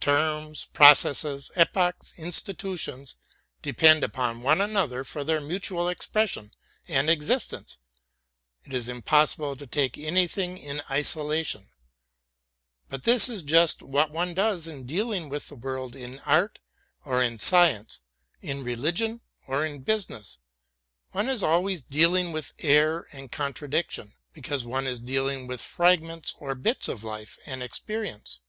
Terms, 0.00 0.66
processes, 0.74 1.50
epochs, 1.56 2.12
institutions, 2.18 3.14
depend 3.62 4.04
upon 4.04 4.42
one 4.42 4.60
another 4.60 5.04
for 5.04 5.24
their 5.24 5.40
meaning, 5.40 5.88
expression, 5.88 6.50
and 6.86 7.08
exist 7.08 7.50
ence; 7.50 7.78
it 8.66 8.74
is 8.74 8.88
impossible 8.90 9.56
to 9.56 9.66
take 9.66 9.96
anything 9.96 10.58
in 10.58 10.82
isolation. 10.90 11.70
But 12.90 13.04
this 13.04 13.26
is 13.30 13.42
just 13.42 13.80
what 13.82 14.10
one 14.10 14.34
does 14.34 14.66
in 14.68 14.84
dealing 14.84 15.30
with 15.30 15.48
the 15.48 15.54
world 15.56 15.96
in 15.96 16.18
art 16.26 16.58
or 17.06 17.22
in 17.22 17.38
science, 17.38 18.00
in 18.42 18.64
religion 18.64 19.22
or 19.46 19.64
in 19.64 19.78
business; 19.80 20.36
one 21.12 21.30
is 21.30 21.42
always 21.42 21.80
deal 21.80 22.14
ing 22.14 22.32
with 22.32 22.52
error 22.58 23.08
and 23.12 23.32
contradiction, 23.32 24.12
because 24.34 24.66
one 24.66 24.86
is 24.86 25.00
dealing 25.00 25.46
with 25.46 25.62
fragments 25.62 26.34
or 26.38 26.54
bits 26.54 26.86
of 26.86 27.02
life 27.02 27.38
and 27.46 27.62
experience. 27.62 28.40